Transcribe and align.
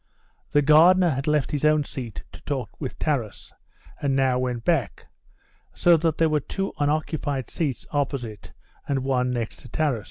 The 0.49 0.63
gardener 0.63 1.11
had 1.11 1.27
left 1.27 1.51
his 1.51 1.63
own 1.63 1.83
seat 1.83 2.23
to 2.31 2.41
talk 2.41 2.81
with 2.81 2.97
Taras, 2.97 3.53
and 4.01 4.15
now 4.15 4.39
went 4.39 4.65
back, 4.65 5.05
so 5.75 5.95
that 5.95 6.17
there 6.17 6.27
were 6.27 6.39
two 6.39 6.73
unoccupied 6.79 7.51
seats 7.51 7.85
opposite 7.91 8.51
and 8.87 9.03
one 9.03 9.29
next 9.29 9.57
to 9.57 9.69
Taras. 9.69 9.99